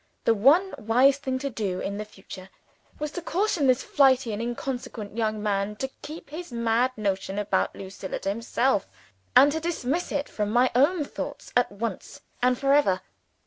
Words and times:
The 0.25 0.33
one 0.33 0.73
wise 0.79 1.19
thing 1.19 1.37
to 1.37 1.51
do 1.51 1.79
in 1.79 1.97
the 1.99 2.05
future, 2.05 2.49
was 2.97 3.11
to 3.11 3.21
caution 3.21 3.67
this 3.67 3.83
flighty 3.83 4.33
and 4.33 4.41
inconsequent 4.41 5.15
young 5.15 5.43
man 5.43 5.75
to 5.75 5.91
keep 6.01 6.31
his 6.31 6.51
mad 6.51 6.91
notion 6.97 7.37
about 7.37 7.75
Lucilla 7.75 8.17
to 8.17 8.29
himself 8.29 8.87
and 9.35 9.51
to 9.51 9.59
dismiss 9.59 10.11
it 10.11 10.27
from 10.27 10.49
my 10.49 10.71
own 10.73 11.05
thoughts, 11.05 11.53
at 11.55 11.71
once 11.71 12.21
and 12.41 12.57
for 12.57 12.73
ever. 12.73 13.01